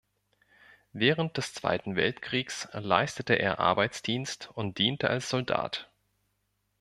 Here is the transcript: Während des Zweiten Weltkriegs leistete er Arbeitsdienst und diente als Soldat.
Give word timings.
Während 0.93 1.37
des 1.37 1.53
Zweiten 1.53 1.95
Weltkriegs 1.95 2.67
leistete 2.71 3.33
er 3.35 3.59
Arbeitsdienst 3.59 4.49
und 4.55 4.79
diente 4.79 5.11
als 5.11 5.29
Soldat. 5.29 5.91